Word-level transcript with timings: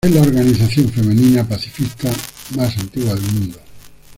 Es 0.03 0.15
la 0.15 0.21
organización 0.23 0.89
femenina 0.89 1.47
pacifista 1.47 2.09
más 2.57 2.75
antigua 2.75 3.13
del 3.13 3.21
mundo. 3.33 3.59